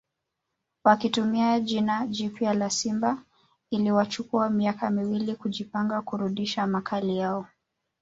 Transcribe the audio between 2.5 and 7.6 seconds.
la Simba iliwachukua miaka miwili kujipanga kurudisha makali yao